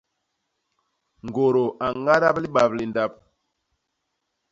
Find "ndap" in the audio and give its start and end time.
2.89-3.11